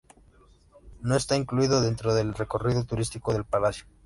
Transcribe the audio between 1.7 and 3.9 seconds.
dentro del recorrido turístico del Palacio.